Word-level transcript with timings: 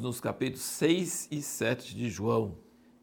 nos 0.00 0.20
capítulos 0.20 0.62
6 0.62 1.28
e 1.30 1.42
7 1.42 1.94
de 1.94 2.08
João. 2.08 2.56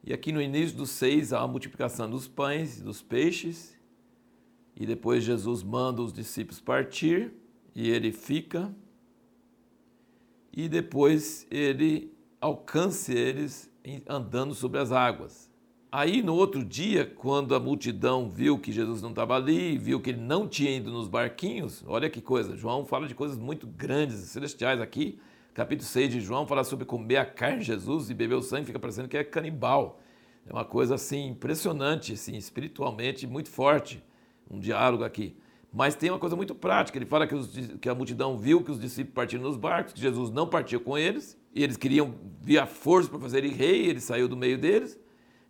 E 0.04 0.14
aqui 0.14 0.32
no 0.32 0.42
início 0.42 0.76
do 0.76 0.86
6 0.86 1.34
há 1.34 1.42
a 1.42 1.48
multiplicação 1.48 2.10
dos 2.10 2.28
pães 2.28 2.80
e 2.80 2.84
dos 2.84 3.02
peixes. 3.02 3.78
E 4.76 4.86
depois 4.86 5.24
Jesus 5.24 5.64
manda 5.64 6.02
os 6.02 6.12
discípulos 6.12 6.60
partir 6.60 7.34
e 7.76 7.90
ele 7.90 8.12
fica. 8.12 8.74
E 10.52 10.68
depois 10.68 11.46
ele 11.52 12.14
alcance 12.42 13.14
eles 13.14 13.72
andando 14.08 14.54
sobre 14.54 14.80
as 14.80 14.92
águas. 14.92 15.50
Aí 15.92 16.22
no 16.22 16.36
outro 16.36 16.66
dia, 16.66 17.06
quando 17.06 17.56
a 17.56 17.60
multidão 17.60 18.30
viu 18.30 18.60
que 18.60 18.72
Jesus 18.72 19.02
não 19.02 19.12
estava 19.12 19.36
ali, 19.36 19.78
viu 19.78 20.02
que 20.02 20.10
ele 20.10 20.22
não 20.22 20.48
tinha 20.48 20.76
ido 20.76 20.92
nos 20.92 21.08
barquinhos, 21.08 21.84
olha 21.88 22.10
que 22.10 22.22
coisa, 22.22 22.58
João 22.58 22.86
fala 22.86 23.08
de 23.08 23.16
coisas 23.16 23.38
muito 23.38 23.66
grandes, 23.66 24.18
celestiais 24.18 24.82
aqui. 24.82 25.18
Capítulo 25.58 25.90
6 25.90 26.12
de 26.12 26.22
João 26.22 26.46
fala 26.46 26.64
sobre 26.64 26.86
comer 26.86 27.18
a 27.18 27.26
carne 27.26 27.62
de 27.62 27.66
Jesus 27.66 28.12
e 28.12 28.14
beber 28.14 28.36
o 28.36 28.44
sangue, 28.44 28.68
fica 28.68 28.78
parecendo 28.78 29.08
que 29.08 29.18
é 29.18 29.24
canibal. 29.24 30.00
É 30.46 30.54
uma 30.54 30.64
coisa 30.64 30.94
assim 30.94 31.30
impressionante, 31.30 32.14
assim, 32.14 32.38
espiritualmente 32.38 33.26
muito 33.26 33.50
forte, 33.50 34.04
um 34.52 34.60
diálogo 34.60 35.04
aqui. 35.04 35.36
Mas 35.74 35.96
tem 35.96 36.12
uma 36.12 36.20
coisa 36.20 36.36
muito 36.36 36.54
prática. 36.54 36.96
Ele 36.96 37.08
fala 37.08 37.26
que, 37.26 37.34
os, 37.34 37.48
que, 37.82 37.90
a 37.90 37.96
multidão 37.96 38.38
viu 38.38 38.64
que 38.64 38.70
os 38.70 38.80
discípulos 38.80 39.16
partiram 39.16 39.42
nos 39.46 39.58
barcos, 39.58 39.94
que 39.94 40.00
Jesus 40.00 40.30
não 40.30 40.48
partiu 40.48 40.80
com 40.80 40.96
eles, 40.96 41.36
e 41.56 41.64
eles 41.64 41.76
queriam 41.76 42.14
vir 42.40 42.60
a 42.60 42.68
força 42.68 43.10
para 43.10 43.18
fazer 43.18 43.40
ele 43.40 43.50
rei, 43.50 43.88
ele 43.88 44.00
saiu 44.00 44.28
do 44.28 44.38
meio 44.38 44.60
deles. 44.60 45.00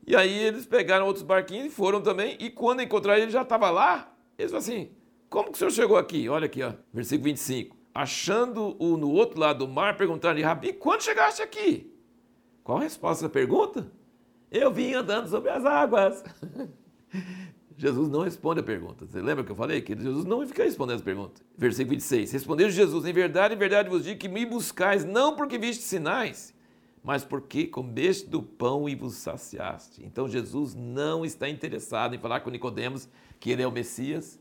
E 0.06 0.16
aí 0.16 0.32
eles 0.32 0.66
pegaram 0.66 1.06
outros 1.06 1.26
barquinhos 1.26 1.66
e 1.66 1.70
foram 1.70 2.00
também, 2.00 2.38
e 2.40 2.50
quando 2.50 2.82
encontraram 2.82 3.22
ele 3.22 3.32
já 3.32 3.42
estava 3.42 3.70
lá. 3.70 4.16
Eles 4.38 4.54
falaram 4.54 4.72
assim: 4.72 4.90
como 5.30 5.48
que 5.48 5.56
o 5.56 5.58
senhor 5.58 5.72
chegou 5.72 5.98
aqui? 5.98 6.30
Olha 6.30 6.46
aqui, 6.46 6.64
ó, 6.64 6.72
versículo 6.94 7.26
25. 7.26 7.77
Achando-o 7.98 8.96
no 8.96 9.10
outro 9.10 9.40
lado 9.40 9.66
do 9.66 9.68
mar, 9.68 9.98
perguntaram-lhe, 9.98 10.44
Rabi, 10.44 10.72
quando 10.74 11.02
chegaste 11.02 11.42
aqui? 11.42 11.92
Qual 12.64 12.78
a 12.78 12.82
resposta 12.82 13.26
à 13.26 13.30
pergunta? 13.30 13.92
Eu 14.52 14.72
vim 14.72 14.94
andando 14.94 15.28
sobre 15.28 15.50
as 15.50 15.66
águas. 15.66 16.24
Jesus 17.76 18.08
não 18.08 18.22
responde 18.22 18.60
a 18.60 18.64
pergunta. 18.64 19.08
Você 19.08 19.20
lembra 19.20 19.44
que 19.44 19.52
eu 19.52 19.56
falei? 19.56 19.82
Que 19.82 20.00
Jesus 20.00 20.26
não 20.26 20.46
fica 20.46 20.64
respondendo 20.64 20.98
as 20.98 21.02
perguntas. 21.02 21.44
Versículo 21.58 21.96
26. 21.96 22.32
Respondeu 22.34 22.70
Jesus: 22.70 23.04
Em 23.04 23.14
verdade, 23.14 23.56
em 23.56 23.58
verdade 23.58 23.90
vos 23.90 24.04
digo 24.04 24.20
que 24.20 24.28
me 24.28 24.46
buscais, 24.46 25.04
não 25.04 25.36
porque 25.36 25.58
viste 25.58 25.84
sinais, 25.84 26.54
mas 27.04 27.24
porque 27.24 27.66
comeste 27.66 28.30
do 28.30 28.44
pão 28.44 28.88
e 28.88 28.94
vos 28.94 29.16
saciaste. 29.16 30.06
Então 30.06 30.28
Jesus 30.28 30.76
não 30.76 31.26
está 31.26 31.50
interessado 31.50 32.14
em 32.14 32.20
falar 32.20 32.42
com 32.42 32.52
Nicodemos 32.52 33.10
que 33.40 33.50
ele 33.50 33.64
é 33.64 33.68
o 33.68 33.72
Messias, 33.72 34.40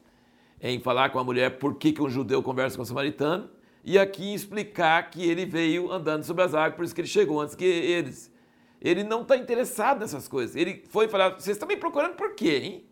em 0.61 0.81
falar 0.81 1.11
com 1.11 1.19
a 1.19 1.25
mulher 1.25 1.59
por 1.59 1.75
que, 1.75 1.93
que 1.93 2.03
um 2.03 2.09
judeu 2.09 2.43
conversa 2.43 2.77
com 2.77 2.83
um 2.83 2.87
samaritano, 2.87 3.51
e 3.85 3.99
aqui 3.99 4.35
explicar 4.35 5.11
que 5.11 5.23
ele 5.23 5.47
veio 5.47 5.93
andando 5.93 6.25
sobre 6.25 6.43
as 6.43 6.55
águas, 6.55 6.75
por 6.75 6.85
isso 6.85 6.95
que 6.95 7.01
ele 7.01 7.09
chegou 7.09 7.41
antes 7.41 7.55
que 7.55 7.65
eles. 7.65 8.33
Ele 8.81 9.05
não 9.05 9.23
está 9.23 9.37
interessado 9.37 10.01
nessas 10.01 10.27
coisas. 10.27 10.57
Ele 10.57 10.83
foi 10.89 11.09
falar: 11.09 11.31
vocês 11.31 11.57
estão 11.57 11.69
me 11.69 11.77
procurando 11.77 12.15
por 12.15 12.35
quê, 12.35 12.61
hein? 12.63 12.85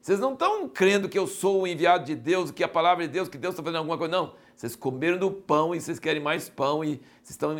Vocês 0.00 0.18
não 0.18 0.32
estão 0.32 0.68
crendo 0.68 1.08
que 1.08 1.18
eu 1.18 1.26
sou 1.26 1.62
o 1.62 1.66
enviado 1.66 2.04
de 2.04 2.16
Deus, 2.16 2.50
que 2.50 2.64
a 2.64 2.68
palavra 2.68 3.06
de 3.06 3.12
Deus, 3.12 3.28
que 3.28 3.38
Deus 3.38 3.52
está 3.52 3.62
fazendo 3.62 3.78
alguma 3.78 3.96
coisa. 3.96 4.10
Não. 4.10 4.34
Vocês 4.56 4.74
comeram 4.74 5.16
do 5.16 5.30
pão 5.30 5.74
e 5.74 5.80
vocês 5.80 5.98
querem 5.98 6.20
mais 6.20 6.48
pão 6.48 6.82
e 6.82 7.00
vocês 7.22 7.30
estão 7.30 7.56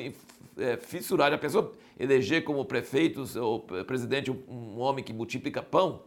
é, 0.58 0.76
fissurados. 0.76 1.36
A 1.36 1.38
pessoa 1.38 1.72
eleger 1.98 2.42
como 2.42 2.64
prefeito 2.64 3.24
ou 3.38 3.60
presidente 3.60 4.30
um 4.30 4.80
homem 4.80 5.04
que 5.04 5.12
multiplica 5.12 5.62
pão, 5.62 6.02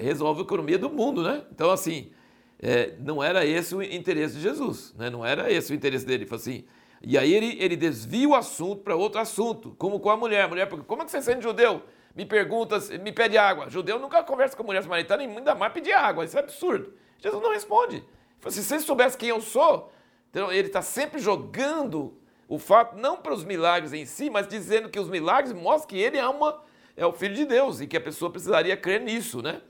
resolve 0.00 0.40
a 0.40 0.44
economia 0.44 0.78
do 0.78 0.88
mundo, 0.88 1.22
né? 1.22 1.42
Então, 1.50 1.70
assim, 1.70 2.10
é, 2.60 2.94
não 2.98 3.22
era 3.22 3.44
esse 3.44 3.74
o 3.74 3.82
interesse 3.82 4.34
de 4.34 4.40
Jesus, 4.40 4.94
né? 4.96 5.10
não 5.10 5.24
era 5.24 5.50
esse 5.50 5.72
o 5.72 5.74
interesse 5.74 6.06
dele. 6.06 6.24
Ele 6.24 6.34
assim, 6.34 6.64
e 7.02 7.16
aí 7.18 7.32
ele, 7.32 7.56
ele 7.60 7.76
desvia 7.76 8.28
o 8.28 8.34
assunto 8.34 8.82
para 8.82 8.96
outro 8.96 9.20
assunto, 9.20 9.74
como 9.78 10.00
com 10.00 10.10
a 10.10 10.16
mulher. 10.16 10.44
A 10.44 10.48
mulher, 10.48 10.68
como 10.68 11.02
é 11.02 11.04
que 11.04 11.10
você 11.10 11.22
sendo 11.22 11.42
judeu? 11.42 11.82
me 12.16 12.24
pergunta, 12.24 12.78
me 13.02 13.12
pede 13.12 13.36
água. 13.36 13.68
Judeu 13.68 13.98
nunca 13.98 14.22
conversa 14.22 14.56
com 14.56 14.62
mulher 14.62 14.82
samaritana 14.82 15.22
e 15.22 15.26
ainda 15.26 15.54
mais 15.54 15.70
pedir 15.72 15.92
água. 15.92 16.24
Isso 16.24 16.36
é 16.36 16.40
absurdo. 16.40 16.94
Jesus 17.18 17.42
não 17.42 17.52
responde. 17.52 18.02
Se 18.48 18.64
vocês 18.64 18.84
soubessem 18.84 19.18
quem 19.18 19.28
eu 19.28 19.40
sou, 19.42 19.92
então 20.30 20.50
ele 20.50 20.68
está 20.68 20.80
sempre 20.80 21.20
jogando 21.20 22.16
o 22.48 22.58
fato, 22.58 22.96
não 22.96 23.18
para 23.18 23.34
os 23.34 23.44
milagres 23.44 23.92
em 23.92 24.06
si, 24.06 24.30
mas 24.30 24.48
dizendo 24.48 24.88
que 24.88 24.98
os 24.98 25.10
milagres 25.10 25.52
mostram 25.52 25.88
que 25.88 25.98
ele 25.98 26.16
é, 26.16 26.26
uma, 26.26 26.62
é 26.96 27.04
o 27.04 27.12
Filho 27.12 27.34
de 27.34 27.44
Deus 27.44 27.82
e 27.82 27.86
que 27.86 27.96
a 27.96 28.00
pessoa 28.00 28.30
precisaria 28.30 28.76
crer 28.76 29.02
nisso, 29.02 29.42
né? 29.42 29.60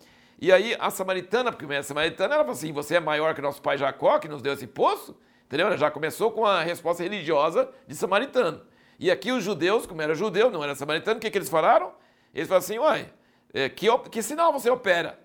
E 0.41 0.52
aí 0.52 0.76
a 0.78 0.91
samaritana, 0.91 1.50
porque 1.50 1.72
a 1.74 1.82
samaritana, 1.82 2.34
ela 2.34 2.44
falou 2.44 2.56
assim, 2.56 2.72
você 2.72 2.97
é 2.97 3.00
maior 3.00 3.34
que 3.34 3.41
nosso 3.41 3.62
pai 3.62 3.78
Jacó, 3.78 4.19
que 4.19 4.28
nos 4.28 4.42
deu 4.42 4.52
esse 4.52 4.66
poço? 4.66 5.16
Entendeu? 5.47 5.66
Ela 5.66 5.76
já 5.76 5.91
começou 5.91 6.30
com 6.30 6.44
a 6.44 6.62
resposta 6.62 7.02
religiosa 7.02 7.70
de 7.86 7.94
samaritano. 7.94 8.60
E 8.98 9.10
aqui 9.10 9.30
os 9.32 9.42
judeus, 9.44 9.86
como 9.86 10.02
era 10.02 10.14
judeu, 10.14 10.50
não 10.50 10.62
era 10.62 10.75
samaritano, 10.75 11.19
o 11.19 11.20
que, 11.20 11.30
que 11.30 11.38
eles 11.38 11.48
falaram? 11.48 11.92
Eles 12.34 12.48
falam 12.48 12.58
assim, 12.58 12.78
uai, 12.78 13.08
é, 13.54 13.69
que, 13.69 13.86
que 14.10 14.22
sinal 14.22 14.52
você 14.52 14.69
opera? 14.69 15.19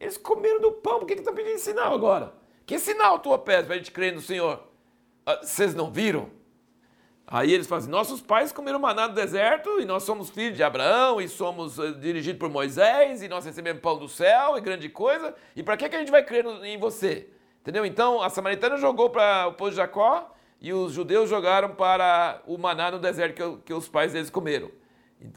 Eles 0.00 0.16
comeram 0.16 0.60
do 0.60 0.72
pão, 0.72 1.00
por 1.00 1.06
que 1.06 1.14
estão 1.14 1.34
pedindo 1.34 1.58
sinal 1.58 1.92
agora? 1.92 2.32
Que 2.64 2.78
sinal 2.78 3.18
tu 3.18 3.32
operas 3.32 3.66
para 3.66 3.74
a 3.74 3.78
gente 3.78 3.90
crer 3.90 4.14
no 4.14 4.20
Senhor? 4.20 4.62
Ah, 5.26 5.40
vocês 5.42 5.74
não 5.74 5.90
viram? 5.90 6.30
Aí 7.30 7.52
eles 7.52 7.66
falam 7.66 7.82
assim, 7.82 7.90
nossos 7.90 8.22
pais 8.22 8.52
comeram 8.52 8.78
maná 8.78 9.06
no 9.06 9.14
deserto 9.14 9.82
e 9.82 9.84
nós 9.84 10.02
somos 10.02 10.30
filhos 10.30 10.56
de 10.56 10.62
Abraão 10.62 11.20
e 11.20 11.28
somos 11.28 11.78
uh, 11.78 11.94
dirigidos 11.94 12.38
por 12.38 12.48
Moisés 12.48 13.22
e 13.22 13.28
nós 13.28 13.44
recebemos 13.44 13.82
pão 13.82 13.98
do 13.98 14.08
céu 14.08 14.56
e 14.56 14.62
grande 14.62 14.88
coisa. 14.88 15.34
E 15.54 15.62
para 15.62 15.76
que, 15.76 15.90
que 15.90 15.96
a 15.96 15.98
gente 15.98 16.10
vai 16.10 16.24
crer 16.24 16.46
em 16.64 16.78
você? 16.78 17.28
Entendeu? 17.60 17.84
Então 17.84 18.22
a 18.22 18.30
samaritana 18.30 18.78
jogou 18.78 19.10
para 19.10 19.46
o 19.46 19.52
povo 19.52 19.70
de 19.70 19.76
Jacó 19.76 20.34
e 20.58 20.72
os 20.72 20.94
judeus 20.94 21.28
jogaram 21.28 21.74
para 21.74 22.40
o 22.46 22.56
maná 22.56 22.90
no 22.90 22.98
deserto 22.98 23.34
que, 23.34 23.66
que 23.66 23.74
os 23.74 23.86
pais 23.86 24.14
deles 24.14 24.30
comeram. 24.30 24.70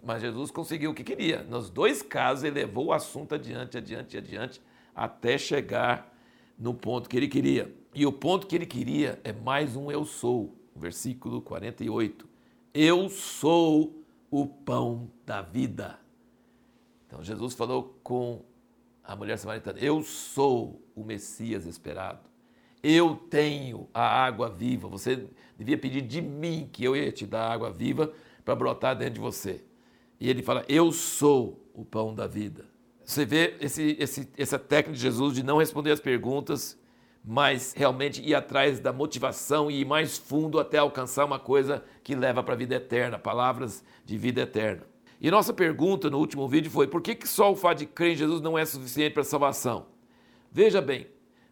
Mas 0.01 0.21
Jesus 0.21 0.49
conseguiu 0.49 0.91
o 0.91 0.93
que 0.93 1.03
queria. 1.03 1.43
Nos 1.43 1.69
dois 1.69 2.01
casos, 2.01 2.45
ele 2.45 2.55
levou 2.55 2.85
o 2.85 2.93
assunto 2.93 3.35
adiante, 3.35 3.77
adiante, 3.77 4.17
adiante, 4.17 4.61
até 4.95 5.37
chegar 5.37 6.09
no 6.57 6.73
ponto 6.73 7.09
que 7.09 7.17
ele 7.17 7.27
queria. 7.27 7.69
E 7.93 8.05
o 8.05 8.13
ponto 8.13 8.47
que 8.47 8.55
ele 8.55 8.65
queria 8.65 9.19
é 9.25 9.33
mais 9.33 9.75
um 9.75 9.91
eu 9.91 10.05
sou, 10.05 10.55
versículo 10.75 11.41
48. 11.41 12.27
Eu 12.73 13.09
sou 13.09 14.03
o 14.29 14.45
pão 14.47 15.11
da 15.25 15.41
vida. 15.41 15.99
Então 17.07 17.23
Jesus 17.23 17.53
falou 17.53 17.99
com 18.03 18.41
a 19.03 19.15
mulher 19.15 19.37
samaritana: 19.37 19.79
Eu 19.79 20.01
sou 20.01 20.81
o 20.95 21.03
Messias 21.03 21.65
esperado. 21.65 22.29
Eu 22.83 23.15
tenho 23.15 23.87
a 23.93 24.01
água 24.01 24.49
viva. 24.49 24.87
Você 24.87 25.27
devia 25.57 25.77
pedir 25.77 26.01
de 26.01 26.21
mim 26.21 26.69
que 26.71 26.83
eu 26.83 26.95
ia 26.95 27.11
te 27.11 27.25
dar 27.25 27.51
água 27.51 27.71
viva 27.71 28.11
para 28.43 28.55
brotar 28.55 28.95
dentro 28.95 29.15
de 29.15 29.19
você. 29.19 29.63
E 30.19 30.29
ele 30.29 30.41
fala: 30.41 30.65
Eu 30.67 30.91
sou 30.91 31.61
o 31.73 31.83
pão 31.83 32.15
da 32.15 32.27
vida. 32.27 32.65
Você 33.03 33.25
vê 33.25 33.57
esse, 33.59 33.97
esse, 33.99 34.29
essa 34.37 34.57
técnica 34.57 34.95
de 34.95 35.01
Jesus 35.01 35.35
de 35.35 35.43
não 35.43 35.57
responder 35.57 35.91
as 35.91 35.99
perguntas, 35.99 36.77
mas 37.23 37.73
realmente 37.75 38.21
ir 38.21 38.33
atrás 38.33 38.79
da 38.79 38.91
motivação 38.91 39.69
e 39.69 39.81
ir 39.81 39.85
mais 39.85 40.17
fundo 40.17 40.59
até 40.59 40.77
alcançar 40.77 41.25
uma 41.25 41.39
coisa 41.39 41.83
que 42.03 42.15
leva 42.15 42.43
para 42.43 42.53
a 42.53 42.57
vida 42.57 42.75
eterna, 42.75 43.19
palavras 43.19 43.83
de 44.05 44.17
vida 44.17 44.41
eterna. 44.41 44.83
E 45.19 45.29
nossa 45.29 45.53
pergunta 45.53 46.09
no 46.09 46.17
último 46.17 46.47
vídeo 46.47 46.71
foi: 46.71 46.87
por 46.87 47.01
que, 47.01 47.13
que 47.13 47.27
só 47.27 47.51
o 47.51 47.55
fato 47.55 47.79
de 47.79 47.85
crer 47.85 48.13
em 48.13 48.15
Jesus 48.15 48.41
não 48.41 48.57
é 48.57 48.65
suficiente 48.65 49.13
para 49.13 49.21
a 49.21 49.25
salvação? 49.25 49.85
Veja 50.51 50.81
bem, 50.81 51.07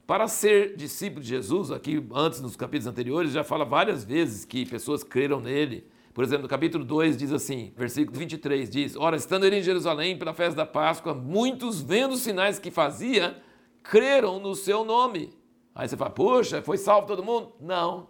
para 0.08 0.28
ser 0.28 0.75
discípulo 0.75 1.22
de 1.22 1.29
Jesus, 1.29 1.72
aqui 1.72 2.03
antes 2.13 2.41
nos 2.41 2.56
capítulos 2.56 2.88
anteriores, 2.88 3.31
já 3.31 3.44
fala 3.44 3.63
várias 3.63 4.03
vezes 4.03 4.44
que 4.44 4.66
pessoas 4.66 5.03
creram 5.03 5.40
nele 5.40 5.88
por 6.19 6.24
exemplo, 6.25 6.44
no 6.44 6.50
capítulo 6.50 6.84
2 6.84 7.16
diz 7.16 7.31
assim, 7.31 7.72
versículo 7.78 8.19
23, 8.19 8.69
diz: 8.69 8.96
Ora, 8.97 9.16
estando 9.16 9.46
ele 9.46 9.59
em 9.59 9.64
Jerusalém 9.64 10.17
pela 10.17 10.34
festa 10.34 10.53
da 10.53 10.66
Páscoa, 10.66 11.14
muitos 11.14 11.82
vendo 11.82 12.11
os 12.11 12.20
sinais 12.20 12.59
que 12.59 12.70
fazia, 12.70 13.41
creram 13.82 14.38
no 14.38 14.53
seu 14.53 14.84
nome. 14.84 15.29
Aí 15.74 15.88
você 15.88 15.96
fala, 15.96 16.10
poxa, 16.10 16.62
foi 16.62 16.78
salvo 16.78 17.08
todo 17.08 17.24
mundo? 17.24 17.54
Não. 17.60 18.08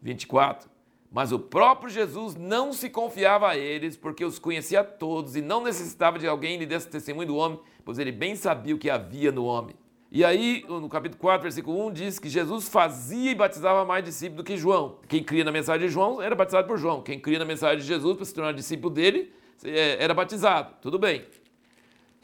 24. 0.00 0.68
Mas 1.10 1.32
o 1.32 1.38
próprio 1.38 1.88
Jesus 1.88 2.34
não 2.34 2.72
se 2.72 2.90
confiava 2.90 3.48
a 3.48 3.56
eles, 3.56 3.96
porque 3.96 4.24
os 4.24 4.38
conhecia 4.38 4.84
todos 4.84 5.36
e 5.36 5.40
não 5.40 5.62
necessitava 5.62 6.18
de 6.18 6.26
alguém 6.26 6.58
lhe 6.58 6.66
desse 6.66 6.88
testemunho 6.88 7.28
do 7.28 7.36
homem, 7.36 7.60
pois 7.84 7.98
ele 7.98 8.12
bem 8.12 8.34
sabia 8.36 8.74
o 8.74 8.78
que 8.78 8.90
havia 8.90 9.32
no 9.32 9.44
homem. 9.44 9.74
E 10.10 10.24
aí, 10.24 10.64
no 10.68 10.88
capítulo 10.88 11.20
4, 11.20 11.42
versículo 11.42 11.86
1, 11.86 11.92
diz 11.92 12.18
que 12.18 12.28
Jesus 12.28 12.68
fazia 12.68 13.32
e 13.32 13.34
batizava 13.34 13.84
mais 13.84 14.04
discípulos 14.04 14.44
do 14.44 14.46
que 14.46 14.56
João. 14.56 14.98
Quem 15.08 15.22
cria 15.22 15.44
na 15.44 15.50
mensagem 15.50 15.86
de 15.86 15.92
João 15.92 16.22
era 16.22 16.34
batizado 16.34 16.66
por 16.68 16.78
João. 16.78 17.02
Quem 17.02 17.18
cria 17.18 17.38
na 17.38 17.44
mensagem 17.44 17.78
de 17.78 17.84
Jesus 17.84 18.16
para 18.16 18.24
se 18.24 18.34
tornar 18.34 18.52
discípulo 18.52 18.92
dele 18.92 19.32
é, 19.64 20.02
era 20.02 20.14
batizado. 20.14 20.74
Tudo 20.80 20.98
bem. 20.98 21.24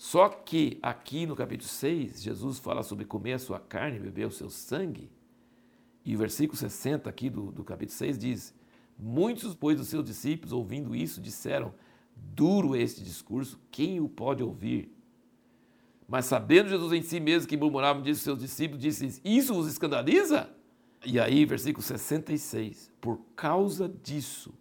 Só 0.02 0.28
que 0.28 0.80
aqui 0.82 1.26
no 1.26 1.36
capítulo 1.36 1.68
6, 1.68 2.20
Jesus 2.20 2.58
fala 2.58 2.82
sobre 2.82 3.04
comer 3.04 3.34
a 3.34 3.38
sua 3.38 3.60
carne, 3.60 4.00
beber 4.00 4.26
o 4.26 4.32
seu 4.32 4.50
sangue. 4.50 5.08
E 6.04 6.16
o 6.16 6.18
versículo 6.18 6.58
60 6.58 7.08
aqui 7.08 7.30
do, 7.30 7.52
do 7.52 7.62
capítulo 7.62 7.96
6 7.96 8.18
diz: 8.18 8.52
Muitos, 8.98 9.54
pois, 9.54 9.76
dos 9.76 9.86
seus 9.86 10.04
discípulos, 10.04 10.52
ouvindo 10.52 10.92
isso, 10.92 11.20
disseram: 11.20 11.72
Duro 12.16 12.74
este 12.74 13.00
discurso, 13.00 13.60
quem 13.70 14.00
o 14.00 14.08
pode 14.08 14.42
ouvir? 14.42 14.92
Mas 16.08 16.24
sabendo 16.26 16.70
Jesus 16.70 16.92
em 16.92 17.02
si 17.02 17.20
mesmo 17.20 17.48
que 17.48 17.56
murmuravam 17.56 18.02
disso 18.02 18.24
seus 18.24 18.40
discípulos, 18.40 18.82
disse: 18.82 19.20
Isso 19.24 19.54
vos 19.54 19.68
escandaliza? 19.68 20.50
E 21.06 21.20
aí, 21.20 21.44
versículo 21.44 21.80
66, 21.80 22.90
por 23.00 23.20
causa 23.36 23.88
disso, 24.02 24.52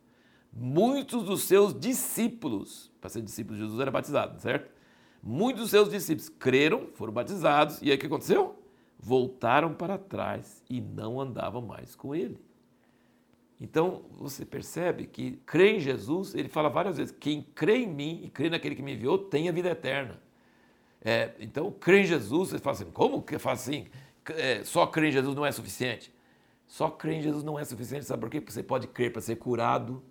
muitos 0.54 1.24
dos 1.24 1.46
seus 1.46 1.74
discípulos, 1.74 2.92
para 3.02 3.10
ser 3.10 3.24
discípulo 3.24 3.58
de 3.58 3.64
Jesus 3.64 3.80
era 3.80 3.90
batizado, 3.90 4.40
certo? 4.40 4.81
Muitos 5.22 5.64
dos 5.64 5.72
seus 5.72 5.90
discípulos 5.90 6.30
creram, 6.30 6.88
foram 6.94 7.14
batizados, 7.14 7.82
e 7.82 7.92
aí 7.92 7.96
o 7.96 8.00
que 8.00 8.08
aconteceu? 8.08 8.56
Voltaram 8.98 9.74
para 9.74 9.98
trás 9.98 10.64
e 10.70 10.82
não 10.82 11.20
andavam 11.20 11.62
mais 11.62 11.96
com 11.96 12.16
ele. 12.16 12.40
Então 13.60 14.02
você 14.12 14.44
percebe 14.44 15.06
que 15.06 15.34
crer 15.46 15.76
em 15.76 15.80
Jesus, 15.80 16.34
ele 16.34 16.50
fala 16.50 16.70
várias 16.70 16.98
vezes: 16.98 17.16
quem 17.20 17.44
crê 17.54 17.78
em 17.78 17.88
mim 17.88 18.22
e 18.24 18.30
crê 18.30 18.50
naquele 18.50 18.76
que 18.76 18.82
me 18.82 18.94
enviou 18.94 19.18
tem 19.18 19.48
a 19.48 19.52
vida 19.52 19.70
eterna. 19.70 20.20
É, 21.04 21.32
então, 21.40 21.72
crer 21.72 22.02
em 22.02 22.06
Jesus, 22.06 22.50
você 22.50 22.60
fala 22.60 22.76
assim: 22.76 22.92
como 22.92 23.22
que 23.22 23.38
faz 23.38 23.62
assim? 23.62 23.88
É, 24.36 24.64
só 24.64 24.88
crer 24.88 25.10
em 25.10 25.12
Jesus 25.12 25.36
não 25.36 25.46
é 25.46 25.52
suficiente? 25.52 26.12
Só 26.68 26.90
crer 26.90 27.18
em 27.18 27.22
Jesus 27.22 27.44
não 27.44 27.60
é 27.60 27.66
suficiente, 27.66 28.06
sabe 28.06 28.22
por 28.22 28.30
quê? 28.30 28.40
Porque 28.40 28.54
você 28.54 28.64
pode 28.64 28.88
crer 28.88 29.12
para 29.12 29.22
ser 29.22 29.36
curado, 29.36 30.02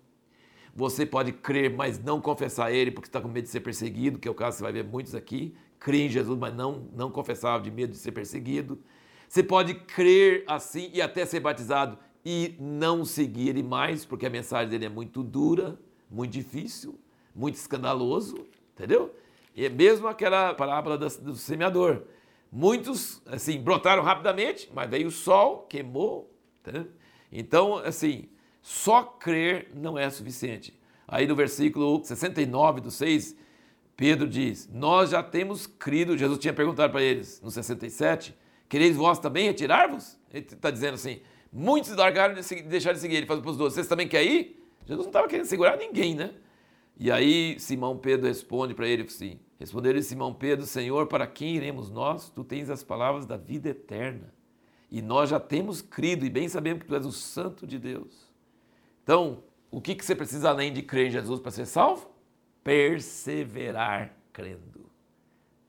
você 0.75 1.05
pode 1.05 1.31
crer, 1.31 1.75
mas 1.75 2.01
não 2.01 2.21
confessar 2.21 2.71
Ele 2.71 2.91
porque 2.91 3.07
está 3.07 3.19
com 3.19 3.27
medo 3.27 3.45
de 3.45 3.49
ser 3.49 3.59
perseguido, 3.61 4.19
que 4.19 4.27
é 4.27 4.31
o 4.31 4.35
caso, 4.35 4.57
você 4.57 4.63
vai 4.63 4.71
ver 4.71 4.83
muitos 4.83 5.13
aqui, 5.13 5.55
crer 5.79 6.05
em 6.05 6.09
Jesus, 6.09 6.37
mas 6.37 6.53
não, 6.53 6.87
não 6.95 7.11
confessar 7.11 7.59
de 7.61 7.69
medo 7.69 7.91
de 7.91 7.97
ser 7.97 8.11
perseguido. 8.11 8.79
Você 9.27 9.43
pode 9.43 9.73
crer 9.73 10.43
assim 10.47 10.89
e 10.93 11.01
até 11.01 11.25
ser 11.25 11.39
batizado 11.39 11.97
e 12.23 12.55
não 12.59 13.03
seguir 13.03 13.49
ele 13.49 13.63
mais, 13.63 14.05
porque 14.05 14.25
a 14.25 14.29
mensagem 14.29 14.69
dele 14.69 14.85
é 14.85 14.89
muito 14.89 15.23
dura, 15.23 15.79
muito 16.09 16.31
difícil, 16.31 16.99
muito 17.35 17.55
escandaloso, 17.55 18.47
entendeu? 18.73 19.15
E 19.55 19.65
é 19.65 19.69
mesmo 19.69 20.07
aquela 20.07 20.53
parábola 20.53 20.97
do 20.97 21.35
semeador. 21.35 22.03
Muitos, 22.51 23.21
assim, 23.25 23.59
brotaram 23.61 24.03
rapidamente, 24.03 24.69
mas 24.73 24.89
veio 24.89 25.07
o 25.07 25.11
sol, 25.11 25.65
queimou. 25.69 26.29
Entendeu? 26.61 26.87
Então, 27.31 27.77
assim, 27.77 28.29
só 28.61 29.03
crer 29.03 29.71
não 29.73 29.97
é 29.97 30.09
suficiente. 30.09 30.79
Aí 31.07 31.27
no 31.27 31.35
versículo 31.35 32.03
69 32.03 32.81
do 32.81 32.91
6, 32.91 33.35
Pedro 33.97 34.27
diz: 34.27 34.69
Nós 34.71 35.09
já 35.09 35.21
temos 35.21 35.67
crido. 35.67 36.17
Jesus 36.17 36.39
tinha 36.39 36.53
perguntado 36.53 36.91
para 36.91 37.01
eles 37.01 37.41
no 37.41 37.51
67: 37.51 38.35
Quereis 38.69 38.95
vós 38.95 39.19
também 39.19 39.45
retirar-vos? 39.45 40.17
Ele 40.33 40.45
está 40.45 40.71
dizendo 40.71 40.95
assim: 40.95 41.21
Muitos 41.51 41.95
largaram 41.95 42.33
de 42.33 42.63
deixar 42.63 42.93
de 42.93 42.99
seguir. 42.99 43.17
Ele 43.17 43.25
falou 43.25 43.41
para 43.41 43.51
os 43.51 43.57
dois: 43.57 43.73
Vocês 43.73 43.87
também 43.87 44.07
querem 44.07 44.33
ir? 44.33 44.65
Jesus 44.85 45.05
não 45.05 45.09
estava 45.09 45.27
querendo 45.27 45.45
segurar 45.45 45.77
ninguém, 45.77 46.15
né? 46.15 46.33
E 46.97 47.11
aí 47.11 47.59
Simão 47.59 47.97
Pedro 47.97 48.27
responde 48.27 48.73
para 48.73 48.87
ele 48.87 49.03
assim: 49.03 49.39
Respondeu-lhe 49.59 50.01
Simão 50.01 50.33
Pedro: 50.33 50.65
Senhor, 50.65 51.07
para 51.07 51.27
quem 51.27 51.55
iremos 51.55 51.91
nós? 51.91 52.29
Tu 52.29 52.43
tens 52.43 52.69
as 52.69 52.83
palavras 52.83 53.25
da 53.25 53.37
vida 53.37 53.69
eterna. 53.69 54.33
E 54.89 55.01
nós 55.01 55.29
já 55.29 55.39
temos 55.39 55.81
crido 55.81 56.25
e 56.25 56.29
bem 56.29 56.49
sabemos 56.49 56.81
que 56.81 56.87
tu 56.87 56.95
és 56.95 57.05
o 57.05 57.11
Santo 57.11 57.67
de 57.67 57.77
Deus. 57.77 58.30
Então, 59.03 59.43
o 59.69 59.81
que, 59.81 59.95
que 59.95 60.05
você 60.05 60.15
precisa 60.15 60.49
além 60.49 60.71
de 60.73 60.81
crer 60.81 61.07
em 61.07 61.11
Jesus 61.11 61.39
para 61.39 61.51
ser 61.51 61.65
salvo? 61.65 62.11
Perseverar 62.63 64.13
crendo. 64.31 64.89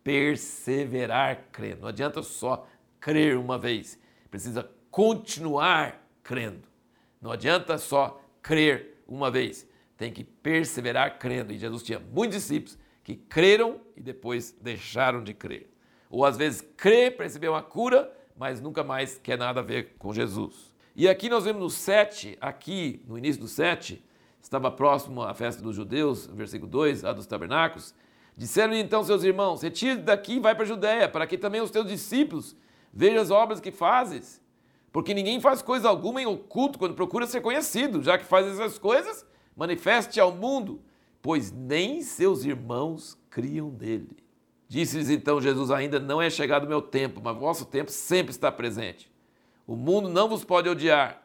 Perseverar 0.02 1.48
crendo. 1.52 1.82
Não 1.82 1.88
adianta 1.88 2.22
só 2.22 2.66
crer 3.00 3.36
uma 3.36 3.58
vez. 3.58 3.98
Precisa 4.30 4.68
continuar 4.90 6.06
crendo. 6.22 6.68
Não 7.20 7.30
adianta 7.30 7.78
só 7.78 8.20
crer 8.42 9.02
uma 9.06 9.30
vez. 9.30 9.66
Tem 9.96 10.12
que 10.12 10.24
perseverar 10.24 11.18
crendo. 11.18 11.52
E 11.52 11.58
Jesus 11.58 11.82
tinha 11.82 12.00
muitos 12.00 12.38
discípulos 12.38 12.78
que 13.04 13.16
creram 13.16 13.80
e 13.96 14.00
depois 14.00 14.52
deixaram 14.60 15.22
de 15.22 15.32
crer. 15.34 15.72
Ou 16.10 16.24
às 16.24 16.36
vezes 16.36 16.60
crê 16.76 17.10
para 17.10 17.24
receber 17.24 17.48
uma 17.48 17.62
cura, 17.62 18.12
mas 18.36 18.60
nunca 18.60 18.84
mais 18.84 19.18
quer 19.18 19.38
nada 19.38 19.60
a 19.60 19.62
ver 19.62 19.94
com 19.98 20.12
Jesus. 20.12 20.71
E 20.94 21.08
aqui 21.08 21.30
nós 21.30 21.44
vemos 21.44 21.62
no 21.62 21.70
7, 21.70 22.36
aqui 22.38 23.02
no 23.08 23.16
início 23.16 23.40
do 23.40 23.48
7, 23.48 24.04
estava 24.42 24.70
próximo 24.70 25.22
à 25.22 25.32
festa 25.32 25.62
dos 25.62 25.74
judeus, 25.74 26.26
versículo 26.26 26.70
2, 26.70 27.04
a 27.04 27.12
dos 27.14 27.26
tabernáculos. 27.26 27.94
Disseram 28.36 28.74
então 28.74 29.02
seus 29.02 29.24
irmãos: 29.24 29.62
Retire 29.62 29.96
daqui 30.00 30.34
e 30.34 30.40
vai 30.40 30.54
para 30.54 30.64
a 30.64 30.68
Judéia, 30.68 31.08
para 31.08 31.26
que 31.26 31.38
também 31.38 31.62
os 31.62 31.70
teus 31.70 31.86
discípulos 31.86 32.54
vejam 32.92 33.22
as 33.22 33.30
obras 33.30 33.60
que 33.60 33.70
fazes. 33.70 34.40
Porque 34.92 35.14
ninguém 35.14 35.40
faz 35.40 35.62
coisa 35.62 35.88
alguma 35.88 36.20
em 36.20 36.26
oculto 36.26 36.78
quando 36.78 36.94
procura 36.94 37.26
ser 37.26 37.40
conhecido, 37.40 38.02
já 38.02 38.18
que 38.18 38.24
faz 38.24 38.46
essas 38.46 38.78
coisas, 38.78 39.24
manifeste 39.56 40.20
ao 40.20 40.32
mundo, 40.32 40.82
pois 41.22 41.50
nem 41.50 42.02
seus 42.02 42.44
irmãos 42.44 43.16
criam 43.30 43.70
nele. 43.70 44.18
Disse-lhes 44.68 45.08
então 45.08 45.40
Jesus: 45.40 45.70
Ainda 45.70 45.98
não 45.98 46.20
é 46.20 46.28
chegado 46.28 46.64
o 46.64 46.68
meu 46.68 46.82
tempo, 46.82 47.20
mas 47.24 47.36
vosso 47.36 47.64
tempo 47.64 47.90
sempre 47.90 48.32
está 48.32 48.52
presente. 48.52 49.11
O 49.66 49.76
mundo 49.76 50.08
não 50.08 50.28
vos 50.28 50.44
pode 50.44 50.68
odiar, 50.68 51.22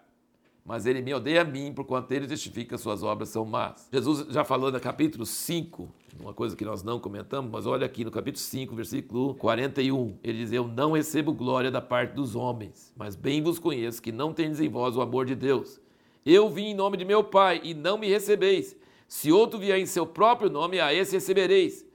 mas 0.63 0.85
ele 0.85 1.01
me 1.01 1.13
odeia 1.13 1.41
a 1.41 1.45
mim, 1.45 1.73
porquanto 1.73 2.11
ele 2.11 2.27
justifica 2.27 2.77
suas 2.77 3.01
obras 3.01 3.29
são 3.29 3.45
más. 3.45 3.87
Jesus 3.91 4.27
já 4.29 4.43
falou 4.43 4.71
no 4.71 4.79
capítulo 4.79 5.25
5, 5.25 5.89
uma 6.19 6.33
coisa 6.33 6.55
que 6.55 6.65
nós 6.65 6.83
não 6.83 6.99
comentamos, 6.99 7.49
mas 7.49 7.65
olha 7.65 7.85
aqui 7.85 8.03
no 8.03 8.11
capítulo 8.11 8.43
5, 8.43 8.75
versículo 8.75 9.33
41. 9.35 10.17
Ele 10.23 10.39
diz: 10.39 10.51
Eu 10.51 10.67
não 10.67 10.91
recebo 10.91 11.33
glória 11.33 11.71
da 11.71 11.81
parte 11.81 12.13
dos 12.13 12.35
homens, 12.35 12.93
mas 12.97 13.15
bem 13.15 13.41
vos 13.41 13.57
conheço 13.57 14.01
que 14.01 14.11
não 14.11 14.33
tendes 14.33 14.59
em 14.59 14.67
vós 14.67 14.97
o 14.97 15.01
amor 15.01 15.25
de 15.25 15.35
Deus. 15.35 15.79
Eu 16.25 16.49
vim 16.49 16.65
em 16.65 16.75
nome 16.75 16.97
de 16.97 17.05
meu 17.05 17.23
Pai 17.23 17.61
e 17.63 17.73
não 17.73 17.97
me 17.97 18.09
recebeis. 18.09 18.75
Se 19.07 19.31
outro 19.31 19.57
vier 19.57 19.79
em 19.79 19.85
seu 19.85 20.05
próprio 20.05 20.49
nome, 20.49 20.81
a 20.81 20.93
esse 20.93 21.13
recebereis. 21.13 21.86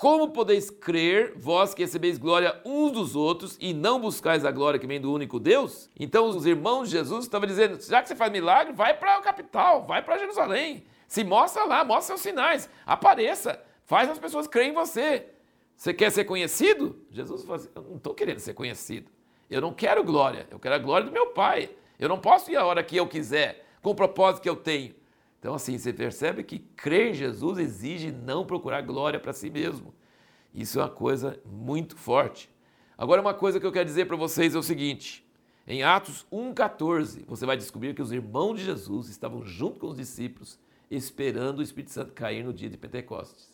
Como 0.00 0.30
podeis 0.30 0.70
crer, 0.70 1.34
vós 1.36 1.74
que 1.74 1.82
recebeis 1.82 2.16
glória 2.16 2.58
uns 2.64 2.90
dos 2.90 3.14
outros 3.14 3.58
e 3.60 3.74
não 3.74 4.00
buscais 4.00 4.46
a 4.46 4.50
glória 4.50 4.80
que 4.80 4.86
vem 4.86 4.98
do 4.98 5.12
único 5.12 5.38
Deus? 5.38 5.90
Então 5.94 6.26
os 6.26 6.46
irmãos 6.46 6.88
de 6.88 6.96
Jesus 6.96 7.26
estavam 7.26 7.46
dizendo: 7.46 7.78
já 7.82 8.00
que 8.00 8.08
você 8.08 8.16
faz 8.16 8.32
milagre, 8.32 8.72
vai 8.72 8.96
para 8.96 9.18
a 9.18 9.20
capital, 9.20 9.84
vai 9.84 10.02
para 10.02 10.16
Jerusalém, 10.16 10.84
se 11.06 11.22
mostra 11.22 11.66
lá, 11.66 11.84
mostra 11.84 12.16
seus 12.16 12.22
sinais, 12.22 12.66
apareça, 12.86 13.62
faz 13.84 14.08
as 14.08 14.18
pessoas 14.18 14.46
crerem 14.46 14.70
em 14.70 14.74
você. 14.74 15.26
Você 15.76 15.92
quer 15.92 16.10
ser 16.10 16.24
conhecido? 16.24 16.98
Jesus 17.10 17.42
falou 17.42 17.56
assim: 17.56 17.68
eu 17.74 17.82
não 17.82 17.96
estou 17.96 18.14
querendo 18.14 18.38
ser 18.38 18.54
conhecido. 18.54 19.10
Eu 19.50 19.60
não 19.60 19.74
quero 19.74 20.02
glória, 20.02 20.48
eu 20.50 20.58
quero 20.58 20.76
a 20.76 20.78
glória 20.78 21.04
do 21.04 21.12
meu 21.12 21.26
Pai. 21.26 21.68
Eu 21.98 22.08
não 22.08 22.18
posso 22.18 22.50
ir 22.50 22.56
a 22.56 22.64
hora 22.64 22.82
que 22.82 22.96
eu 22.96 23.06
quiser, 23.06 23.66
com 23.82 23.90
o 23.90 23.94
propósito 23.94 24.42
que 24.42 24.48
eu 24.48 24.56
tenho. 24.56 24.94
Então, 25.40 25.54
assim, 25.54 25.78
você 25.78 25.90
percebe 25.90 26.44
que 26.44 26.58
crer 26.58 27.10
em 27.10 27.14
Jesus 27.14 27.58
exige 27.58 28.12
não 28.12 28.44
procurar 28.44 28.82
glória 28.82 29.18
para 29.18 29.32
si 29.32 29.48
mesmo. 29.48 29.94
Isso 30.54 30.78
é 30.78 30.82
uma 30.82 30.90
coisa 30.90 31.40
muito 31.46 31.96
forte. 31.96 32.50
Agora, 32.96 33.22
uma 33.22 33.32
coisa 33.32 33.58
que 33.58 33.64
eu 33.64 33.72
quero 33.72 33.86
dizer 33.86 34.06
para 34.06 34.16
vocês 34.16 34.54
é 34.54 34.58
o 34.58 34.62
seguinte: 34.62 35.26
em 35.66 35.82
Atos 35.82 36.26
1,14, 36.30 37.24
você 37.26 37.46
vai 37.46 37.56
descobrir 37.56 37.94
que 37.94 38.02
os 38.02 38.12
irmãos 38.12 38.58
de 38.58 38.66
Jesus 38.66 39.08
estavam 39.08 39.42
junto 39.42 39.80
com 39.80 39.86
os 39.86 39.96
discípulos, 39.96 40.58
esperando 40.90 41.60
o 41.60 41.62
Espírito 41.62 41.92
Santo 41.92 42.12
cair 42.12 42.44
no 42.44 42.52
dia 42.52 42.68
de 42.68 42.76
Pentecostes. 42.76 43.50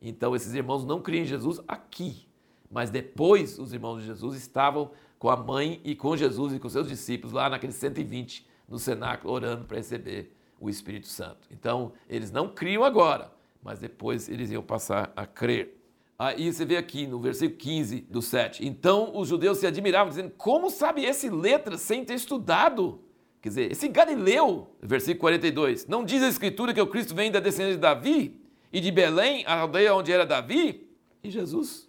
Então, 0.00 0.34
esses 0.34 0.54
irmãos 0.54 0.86
não 0.86 1.02
criam 1.02 1.22
em 1.22 1.26
Jesus 1.26 1.60
aqui, 1.68 2.26
mas 2.70 2.88
depois 2.88 3.58
os 3.58 3.74
irmãos 3.74 4.00
de 4.00 4.06
Jesus 4.06 4.36
estavam 4.38 4.90
com 5.18 5.28
a 5.28 5.36
mãe 5.36 5.82
e 5.84 5.94
com 5.94 6.16
Jesus 6.16 6.54
e 6.54 6.58
com 6.58 6.68
seus 6.70 6.88
discípulos 6.88 7.34
lá 7.34 7.50
naqueles 7.50 7.76
120 7.76 8.46
no 8.66 8.78
cenáculo, 8.78 9.34
orando 9.34 9.66
para 9.66 9.76
receber 9.76 10.34
o 10.60 10.70
Espírito 10.70 11.06
Santo. 11.06 11.48
Então, 11.50 11.92
eles 12.08 12.30
não 12.30 12.48
criam 12.48 12.84
agora, 12.84 13.32
mas 13.62 13.78
depois 13.78 14.28
eles 14.28 14.50
iam 14.50 14.62
passar 14.62 15.12
a 15.16 15.26
crer. 15.26 15.76
Aí 16.18 16.50
você 16.50 16.64
vê 16.64 16.76
aqui 16.76 17.06
no 17.06 17.20
versículo 17.20 17.58
15 17.58 18.00
do 18.02 18.22
7. 18.22 18.66
Então 18.66 19.12
os 19.14 19.28
judeus 19.28 19.58
se 19.58 19.66
admiravam, 19.66 20.08
dizendo: 20.08 20.32
Como 20.36 20.70
sabe 20.70 21.04
esse 21.04 21.28
letra 21.28 21.76
sem 21.76 22.04
ter 22.04 22.14
estudado? 22.14 23.00
Quer 23.42 23.50
dizer, 23.50 23.72
esse 23.72 23.86
Galileu, 23.88 24.66
versículo 24.80 25.20
42, 25.20 25.86
não 25.86 26.04
diz 26.04 26.22
a 26.22 26.28
Escritura 26.28 26.72
que 26.72 26.80
o 26.80 26.86
Cristo 26.86 27.14
vem 27.14 27.30
da 27.30 27.38
descendência 27.38 27.74
de 27.74 27.80
Davi 27.80 28.40
e 28.72 28.80
de 28.80 28.90
Belém, 28.90 29.44
a 29.46 29.60
aldeia 29.60 29.94
onde 29.94 30.10
era 30.10 30.24
Davi? 30.24 30.88
E 31.22 31.30
Jesus 31.30 31.88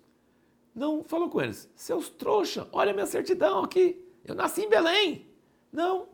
não 0.76 1.04
falou 1.04 1.30
com 1.30 1.42
eles: 1.42 1.70
Seus 1.74 2.10
trouxa, 2.10 2.68
olha 2.72 2.92
a 2.92 2.94
minha 2.94 3.06
certidão 3.06 3.64
aqui, 3.64 3.98
eu 4.26 4.36
nasci 4.36 4.62
em 4.64 4.70
Belém. 4.70 5.26
Não, 5.72 6.10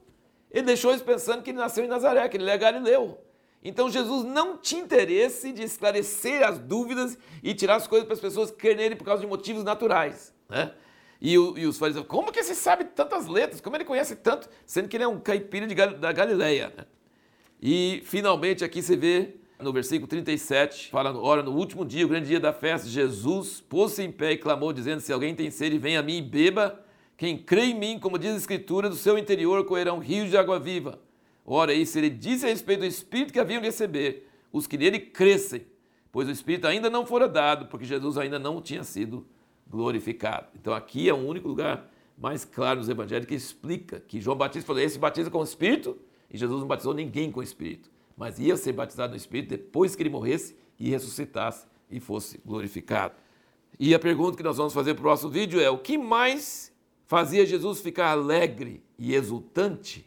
ele 0.54 0.68
deixou 0.68 0.92
eles 0.92 1.02
pensando 1.02 1.42
que 1.42 1.50
ele 1.50 1.58
nasceu 1.58 1.84
em 1.84 1.88
Nazaré, 1.88 2.30
que 2.30 2.38
ele 2.38 2.50
é 2.50 2.58
Galileu. 2.58 3.20
Então 3.64 3.90
Jesus 3.90 4.26
não 4.26 4.58
tinha 4.58 4.82
interesse 4.82 5.52
de 5.52 5.64
esclarecer 5.64 6.46
as 6.46 6.60
dúvidas 6.60 7.18
e 7.42 7.54
tirar 7.56 7.76
as 7.76 7.88
coisas 7.88 8.06
para 8.06 8.14
as 8.14 8.20
pessoas 8.20 8.52
crerem 8.52 8.78
nele 8.78 8.96
por 8.96 9.06
causa 9.06 9.22
de 9.22 9.28
motivos 9.28 9.64
naturais. 9.64 10.34
Né? 10.50 10.72
E, 11.20 11.38
o, 11.38 11.58
e 11.58 11.66
os 11.66 11.78
fariseus, 11.78 12.06
como 12.06 12.32
que 12.32 12.44
você 12.44 12.54
sabe 12.54 12.84
tantas 12.84 13.28
letras? 13.28 13.62
Como 13.62 13.76
ele 13.76 13.86
conhece 13.86 14.18
tanto? 14.18 14.50
Sendo 14.66 14.90
que 14.90 14.98
ele 14.98 15.06
é 15.06 15.08
um 15.08 15.20
caipira 15.20 15.66
de, 15.66 15.74
da 15.74 16.12
Galileia. 16.12 16.74
Né? 16.76 16.86
E 17.62 18.04
finalmente 18.06 18.64
aqui 18.66 18.82
você 18.82 18.98
vê 18.98 19.36
no 19.60 19.72
versículo 19.72 20.08
37, 20.08 20.90
fala, 20.90 21.18
ora, 21.18 21.42
no 21.42 21.52
último 21.52 21.86
dia, 21.86 22.06
o 22.06 22.10
grande 22.10 22.28
dia 22.28 22.40
da 22.40 22.52
festa, 22.52 22.88
Jesus 22.88 23.62
pôs-se 23.62 24.04
em 24.04 24.12
pé 24.12 24.34
e 24.34 24.38
clamou, 24.38 24.74
dizendo, 24.74 25.00
se 25.00 25.14
alguém 25.14 25.34
tem 25.34 25.50
sede, 25.50 25.78
venha 25.78 26.02
a 26.02 26.04
mim 26.04 26.18
e 26.18 26.22
beba. 26.22 26.84
Quem 27.24 27.38
crê 27.38 27.68
em 27.68 27.74
mim, 27.74 28.00
como 28.00 28.20
diz 28.20 28.34
a 28.34 28.36
Escritura, 28.36 28.90
do 28.90 28.98
seu 28.98 29.18
interior 29.18 29.66
correrão 29.66 29.98
rios 29.98 30.30
de 30.30 30.36
água 30.36 30.60
viva. 30.60 31.00
Ora, 31.46 31.74
isso 31.74 31.98
ele 31.98 32.10
disse 32.10 32.46
a 32.46 32.50
respeito 32.50 32.82
do 32.82 32.86
Espírito 32.86 33.32
que 33.32 33.40
haviam 33.40 33.62
de 33.62 33.68
receber, 33.68 34.28
os 34.52 34.68
que 34.68 34.78
nele 34.78 35.00
crescem, 35.00 35.66
pois 36.12 36.28
o 36.28 36.32
Espírito 36.32 36.68
ainda 36.68 36.90
não 36.90 37.06
fora 37.06 37.26
dado, 37.26 37.68
porque 37.68 37.86
Jesus 37.86 38.18
ainda 38.18 38.38
não 38.38 38.62
tinha 38.62 38.84
sido 38.84 39.26
glorificado. 39.66 40.48
Então 40.54 40.74
aqui 40.74 41.08
é 41.08 41.14
o 41.14 41.26
único 41.26 41.48
lugar 41.48 41.90
mais 42.18 42.44
claro 42.44 42.80
nos 42.80 42.90
evangelhos 42.90 43.26
que 43.26 43.36
explica 43.36 44.02
que 44.02 44.20
João 44.20 44.36
Batista 44.36 44.68
falou: 44.68 44.82
esse 44.82 45.00
batiza 45.00 45.32
com 45.32 45.40
o 45.40 45.46
Espírito, 45.46 45.98
e 46.30 46.38
Jesus 46.38 46.60
não 46.60 46.68
batizou 46.68 46.94
ninguém 46.94 47.32
com 47.32 47.40
o 47.40 47.44
Espírito. 47.44 47.90
mas 48.18 48.38
ia 48.38 48.58
ser 48.58 48.74
batizado 48.74 49.12
no 49.12 49.18
Espírito 49.18 49.52
depois 49.52 49.96
que 49.96 50.04
ele 50.04 50.10
morresse 50.10 50.58
e 50.78 50.90
ressuscitasse 50.90 51.68
e 51.90 52.02
fosse 52.02 52.42
glorificado. 52.46 53.14
E 53.80 53.96
a 53.96 54.00
pergunta 54.00 54.36
que 54.36 54.44
nós 54.44 54.58
vamos 54.58 54.74
fazer 54.74 54.94
para 54.94 55.00
o 55.00 55.04
próximo 55.04 55.32
vídeo 55.32 55.62
é: 55.62 55.70
o 55.70 55.78
que 55.78 55.98
mais 55.98 56.73
fazia 57.08 57.46
Jesus 57.46 57.80
ficar 57.82 58.10
alegre 58.10 58.82
e 58.98 59.14
exultante? 59.16 60.06